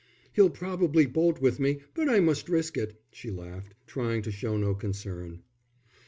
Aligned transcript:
"He'll 0.33 0.49
probably 0.49 1.05
bolt 1.05 1.39
with 1.41 1.59
me, 1.59 1.81
but 1.93 2.09
I 2.09 2.19
must 2.21 2.49
risk 2.49 2.75
it," 2.75 2.99
she 3.11 3.29
laughed, 3.29 3.75
trying 3.85 4.23
to 4.23 4.31
show 4.31 4.57
no 4.57 4.73
concern. 4.73 5.43